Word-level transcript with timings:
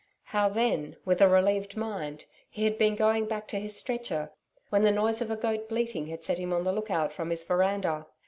How 0.23 0.49
then, 0.49 0.95
with 1.05 1.21
a 1.21 1.27
relieved 1.27 1.77
mind, 1.77 2.25
he 2.49 2.63
had 2.63 2.79
been 2.79 2.95
going 2.95 3.27
back 3.27 3.47
to 3.49 3.59
his 3.59 3.77
stretcher, 3.77 4.31
when 4.69 4.81
the 4.81 4.89
noise 4.91 5.21
of 5.21 5.29
a 5.29 5.35
goat 5.37 5.69
bleating 5.69 6.07
had 6.07 6.23
set 6.23 6.39
him 6.39 6.51
on 6.51 6.63
the 6.63 6.73
look 6.73 6.89
out 6.89 7.13
from 7.13 7.29
his 7.29 7.43
veranda. 7.43 8.07